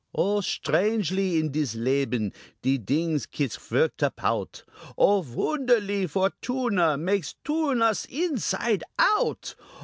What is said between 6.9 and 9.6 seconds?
Makes toorn us insite out!